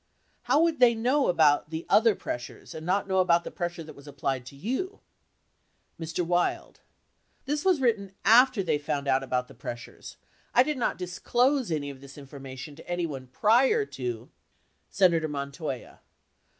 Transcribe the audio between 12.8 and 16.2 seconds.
anyone prior to Senator Montoya.